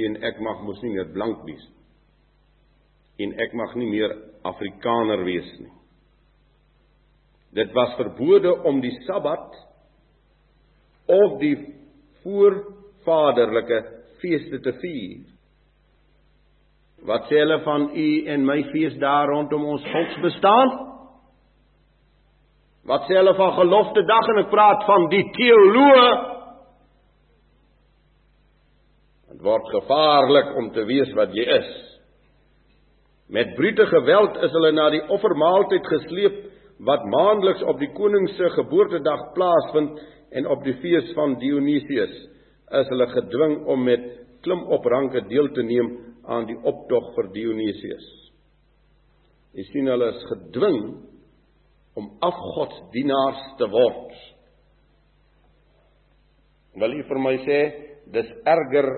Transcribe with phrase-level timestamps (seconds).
[0.00, 1.66] U en ek mag mos nie meer blank wees.
[3.20, 4.16] En ek mag nie meer
[4.48, 5.72] Afrikaner wees nie.
[7.60, 9.58] Dit was verbode om die Sabbat
[11.10, 11.56] of die
[12.22, 13.80] voorvaderlike
[14.22, 15.26] feeste te vier.
[17.08, 20.74] Wat sê hulle van u en my fees daar rondom ons volksbestaan?
[22.90, 26.10] Wat sê hulle van gelofte dag en ek praat van die teoloë?
[29.40, 31.68] Dit word gevaarlik om te weet wat jy is.
[33.32, 36.34] Met brute geweld is hulle na die offermaaltyd gesleep
[36.84, 40.02] wat maandeliks op die koning se geboortedag plaasvind
[40.36, 42.12] en op die fees van Dionysius
[42.82, 44.04] is hulle gedwing om met
[44.44, 45.88] klimopranke deel te neem
[46.28, 48.04] aan die optog vir Dionysius.
[49.56, 50.82] Jy sien hulle is gedwing
[51.96, 54.12] om afgodsdienaars te word.
[56.76, 57.58] Wil u vir my sê
[58.12, 58.90] dis erger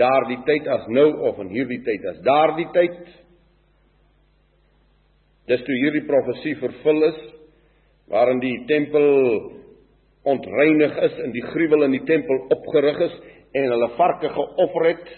[0.00, 2.98] daardie tyd as nou of in hierdie tyd as daardie tyd
[5.50, 7.20] dis toe hierdie profesie vervul is
[8.12, 9.08] waarin die tempel
[10.30, 13.18] ontreinig is en die gruwel in die tempel opgerig is
[13.56, 15.10] en hulle varke geoffer het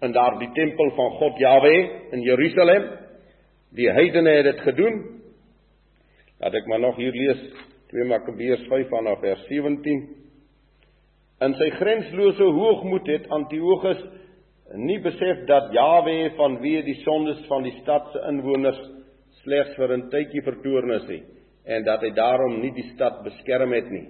[0.00, 1.74] in daardie tempel van God Jahwe
[2.16, 2.86] in Jerusalem.
[3.76, 5.02] Die heidene het dit gedoen.
[6.40, 7.42] Laat ek maar nog hier lees
[7.92, 10.00] 2 Makabeërs 5 vanaf vers 17
[11.44, 14.00] in sy grenslose hoogmoed het Antiochus
[14.76, 18.80] nie besef dat Jawe vanweë die sondes van die stad se inwoners
[19.42, 21.22] slegs vir 'n tydjie vertoorn is nie
[21.64, 24.08] en dat hy daarom nie die stad beskerm het nie.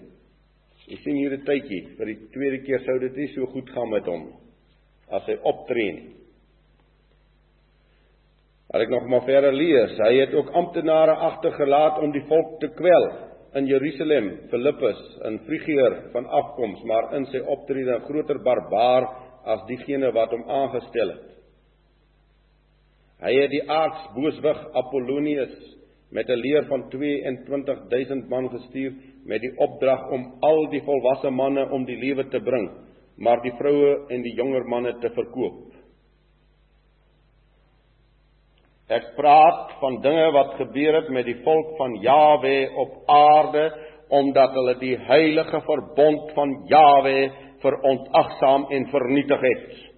[0.88, 3.90] Jy sien hier 'n tydjie, vir die tweede keer sou dit nie so goed gaan
[3.90, 4.32] met hom
[5.10, 6.14] as hy optree nie.
[8.72, 12.68] As ek nog maar verder lees, hy het ook amptenare agtergelaat om die volk te
[12.68, 19.08] kwel in Jerusalem, Filippus in Frigier van afkoms, maar in sy optrede 'n groter barbaar
[19.44, 21.26] as diegene wat hom aangestel het.
[23.20, 25.56] Hy het die aartsbooswig Apollonius
[26.10, 28.92] met 'n leer van 22000 man gestuur
[29.24, 32.70] met die opdrag om al die volwasse manne om die lewe te bring,
[33.16, 35.69] maar die vroue en die jonger manne te verkoop.
[38.90, 43.68] Ek praat van dinge wat gebeur het met die volk van Jawe op aarde
[44.10, 47.30] omdat hulle die heilige verbond van Jawe
[47.62, 49.90] verontagsaam en vernietig het.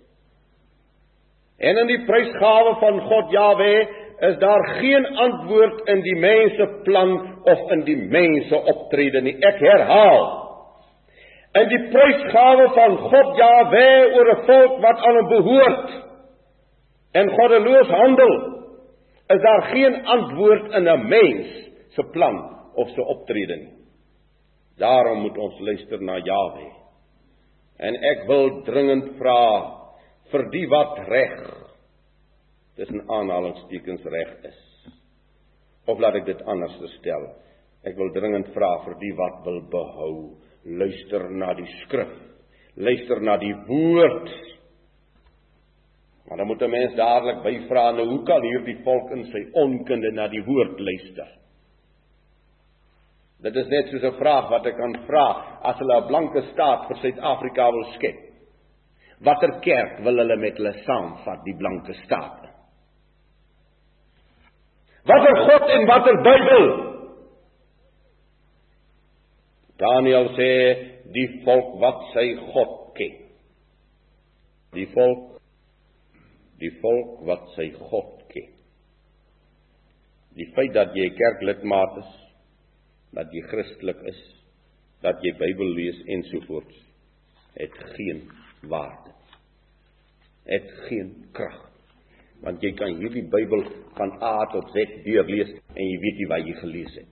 [1.62, 3.72] En in die prysgawe van God Jahwe
[4.28, 9.36] is daar geen antwoord in die mense plan of in die mense optrede nie.
[9.41, 10.24] Ek herhaal.
[11.62, 15.91] In die prysgawe van God Jahwe oor 'n volk wat aan hom behoort
[17.12, 18.61] en goddeloos handel,
[19.28, 21.47] is daar geen antwoord in 'n mens
[21.88, 23.72] se plan of se optrede nie.
[24.77, 26.71] Daarom moet ons luister na Jahwe.
[27.77, 29.43] En ek wil dringend vra
[30.33, 31.38] vir die wat reg
[32.77, 34.60] tussen aanhalingstekens reg is.
[35.87, 37.27] Of laat ek dit anders stel.
[37.84, 40.15] Ek wil dringend vra vir die wat wil behou,
[40.65, 42.12] luister na die skrif.
[42.78, 44.31] Luister na die woord.
[46.32, 50.10] Maar dan moet 'n mens dadelik byvra nou hoe kan hierdie volk in sy onkunde
[50.12, 51.28] na die woord luister?
[53.43, 55.26] Dit is net soos 'n vraag wat ek kan vra
[55.62, 58.16] as hulle 'n blanke staat vir Suid-Afrika wil skep.
[59.21, 62.48] Watter kerk wil hulle met hulle saamvat, die blanke staat?
[65.04, 66.94] Watter God en watter Bybel?
[69.76, 70.76] Daniel sê
[71.12, 73.21] die volk wat sy God ken.
[74.72, 75.31] Die volk
[76.62, 78.50] die volk wat sy God ken.
[80.38, 82.12] Die feit dat jy kerklidmaat is
[83.12, 84.20] dat jy Christelik is,
[85.04, 86.78] dat jy Bybel lees ensovoorts,
[87.59, 88.22] het geen
[88.70, 89.12] waarde.
[90.48, 91.59] Het geen krag.
[92.42, 93.66] Want jy kan hierdie Bybel
[93.98, 97.10] van A tot Z deurlees en jy weet nie wat jy gelees het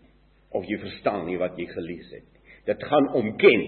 [0.50, 2.26] of jy verstaan nie wat jy gelees het.
[2.66, 3.60] Dit gaan om ken.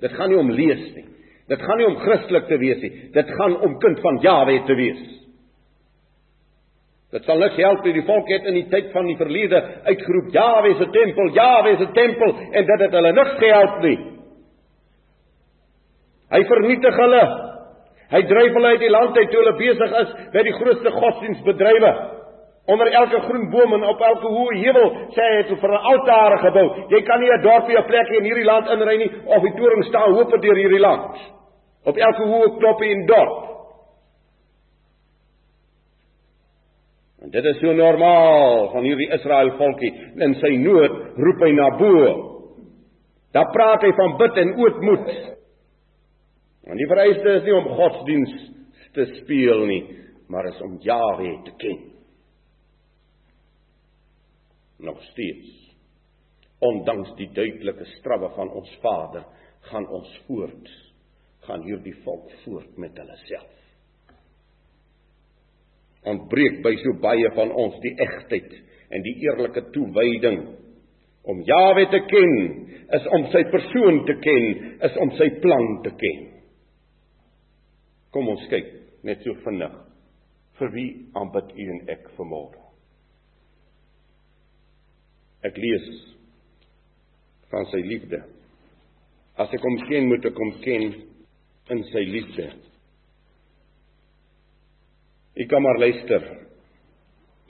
[0.00, 1.04] Dit gaan nie om lees nie.
[1.50, 2.90] Dit gaan nie om Christelik te wees nie.
[3.12, 5.02] Dit gaan om kind van Jawe te wees.
[7.10, 7.94] Dit sal niks help nie.
[7.96, 11.88] Die volk het in die tyd van die verlede uitgeroep Jahwe se tempel, Jahwe se
[11.96, 13.96] tempel en dit het hulle niks gehelp nie.
[16.30, 17.24] Hy vernietig hulle.
[18.10, 21.92] Hy dryf hulle uit die land uit toe hulle besig is met die grootste godsdienstbedrywe.
[22.70, 26.38] Onder elke groen boom en op elke hoë heuwel sê hy het vir 'n altaar
[26.38, 26.66] gebou.
[26.90, 29.84] Jy kan nie 'n dorpie of plek in hierdie land inry nie of die toring
[29.84, 31.18] staan hoop deur hierdie land.
[31.84, 33.49] Op elke hoë knoppie en dorp.
[37.20, 39.90] En dit is so normaal van hierdie Israel volkie.
[40.24, 42.06] In sy nood roep hy na bo.
[43.36, 45.10] Daar praat hy van bid en ootmoed.
[46.70, 48.34] En die vereiste is nie om godsdiens
[48.96, 49.82] te speel nie,
[50.32, 51.78] maar is om Jahwe te ken.
[54.88, 55.56] Nog steeds.
[56.60, 59.24] Ondanks die duidelike strawwe van ons Vader,
[59.70, 60.68] gaan ons voort.
[61.46, 63.59] Gaan hierdie volk voort met hulle self.
[66.08, 68.54] Ontbreek by so baie van ons die egtheid
[68.90, 70.40] en die eerlike toewyding
[71.28, 72.36] om Jahwe te ken,
[72.96, 74.46] is om sy persoon te ken,
[74.88, 76.24] is om sy plan te ken.
[78.14, 78.72] Kom ons kyk
[79.06, 79.76] net so vinnig.
[80.58, 82.64] Vir wie aanbid u en ek vanmôre?
[85.46, 85.86] Ek lees
[87.52, 88.20] van sy liefde.
[89.40, 90.90] As ek hom ken, moet ek hom ken
[91.72, 92.50] in sy liefde.
[95.40, 96.24] Ek kan maar luister.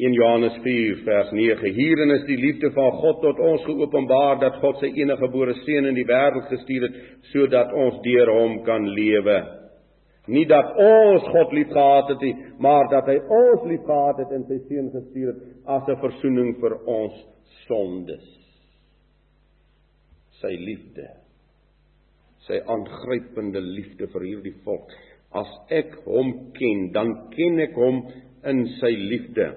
[0.01, 4.61] 1 Johannes 4 vers 9 Hierin is die liefde van God tot ons geopenbaar dat
[4.63, 7.01] God sy enige gebore seun in die wêreld gestuur het
[7.33, 9.37] sodat ons deur hom kan lewe.
[10.31, 12.33] Nie dat ons God liefgehad het nie,
[12.63, 15.43] maar dat hy ons liefgehad het en sy seun gestuur het
[15.77, 17.21] as 'n verzoening vir ons
[17.67, 18.27] sondes.
[20.41, 21.09] Sy liefde.
[22.47, 24.93] Sy aangrypende liefde vir hierdie volk.
[25.31, 28.03] As ek hom ken, dan ken ek hom
[28.51, 29.53] in sy liefde.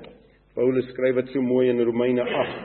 [0.54, 2.60] Paulus skryf dit so mooi in Romeine 8.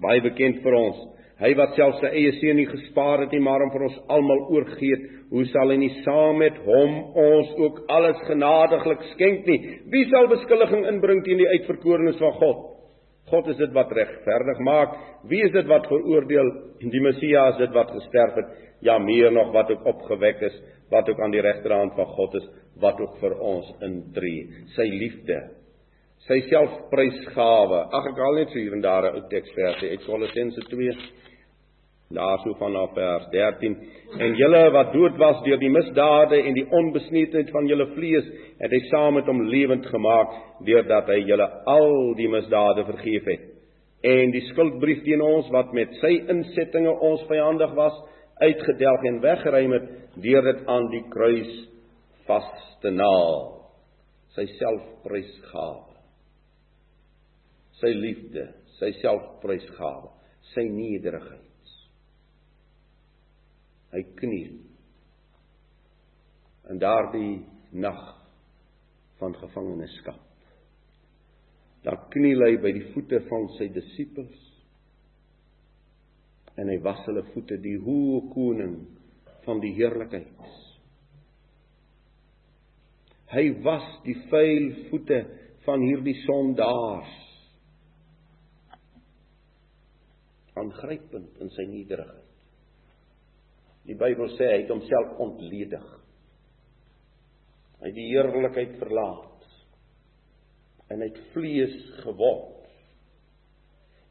[0.00, 1.02] Baie bekend vir ons.
[1.42, 4.44] Hy wat self sy eie seun nie gespaar het nie, maar hom vir ons almal
[4.54, 9.58] oorgegee het, hoe sal hy nie saam met hom ons ook alles genadiglik skenk nie?
[9.90, 12.62] Wie sal beskuldiging inbring teen die uitverkorenes van God?
[13.34, 14.94] God is dit wat regverdig maak.
[15.26, 16.52] Wie is dit wat veroordeel?
[16.78, 18.54] Die Messias is dit wat gesterf het,
[18.86, 20.54] ja meer nog wat ook opgewek is,
[20.94, 22.48] wat ook aan die regterhand van God is,
[22.78, 24.46] wat ook vir ons intree.
[24.76, 25.42] Sy liefde
[26.24, 27.82] sy selfprysgawe.
[27.92, 30.94] Ag ek haal net so hier en daar 'n ou teksversie uit Kolossense 2
[32.12, 33.76] daarso vanaf vers 13
[34.18, 38.26] en julle wat dood was deur die misdade en die onbesneedheid van julle vlees
[38.60, 40.34] het hy saam met hom lewend gemaak
[40.68, 43.46] deurdat hy julle al die misdade vergeef het.
[44.04, 47.96] En die skuldbrief teen ons wat met sy insettinge ons vyandig was
[48.42, 49.88] uitgedelg en weggeruim het
[50.20, 51.54] deur dit aan die kruis
[52.28, 52.50] vas
[52.84, 53.64] te naal.
[54.36, 55.96] Sy selfprysgawe.
[57.80, 60.12] Sy liefde sy selfprysgawe
[60.52, 61.43] sy nederigheid
[63.94, 64.54] hy kniel
[66.72, 68.00] in daardie nag
[69.20, 70.20] van gevangenskap.
[71.84, 74.40] Dan kniel hy by die voete van sy disippels.
[76.56, 78.76] En hy was hulle voete die hoë koning
[79.44, 80.52] van die heerlikheid.
[83.34, 85.20] Hy was die vuil voete
[85.66, 87.14] van hierdie sondaars.
[90.54, 92.23] Aangrypend in sy nederigheid
[93.84, 95.84] Die Bybel sê hy het homself ontledig.
[97.82, 99.30] Hy het die heerlikheid verlaat
[100.92, 102.64] en hy het vlees geword.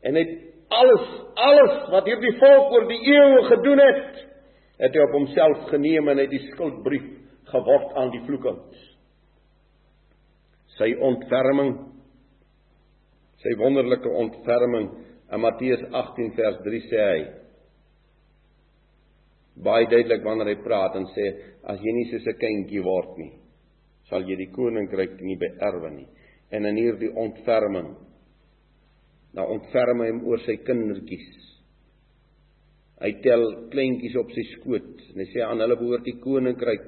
[0.03, 0.33] En hy het
[0.73, 1.09] alles
[1.43, 4.23] alles wat hierdie volk oor die eeue gedoen het,
[4.83, 7.05] het hy op homself geneem en hy het die skuldbrief
[7.53, 8.89] geword aan die vloekings.
[10.77, 11.75] Sy ontferming
[13.43, 14.87] sy wonderlike ontferming
[15.33, 17.23] in Matteus 18 vers 3 sê hy
[19.55, 21.27] baie duidelik wanneer hy praat en sê
[21.69, 23.33] as jy nie soos 'n kindjie word nie,
[24.09, 26.07] sal jy die koninkryk nie beerwe nie.
[26.51, 27.95] En in hierdie ontferming
[29.33, 31.29] nou ontferm hy hom oor sy kindertjies.
[33.01, 36.83] Hy tel kleintjies op sy skoot en hy sê aan hulle behoort die koninkryk.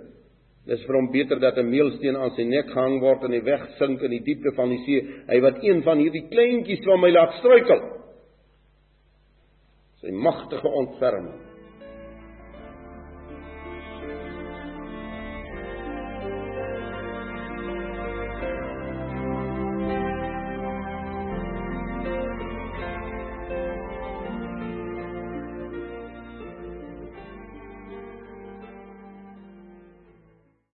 [0.65, 4.01] Dis vir hom beter dat 'n meelsteen aan sy nek gehang word en hy wegsink
[4.01, 7.33] in die diepte van die see, hy wat een van hierdie kleintjies van my laat
[7.39, 7.81] struikel.
[10.01, 11.54] Sy magtige ontferming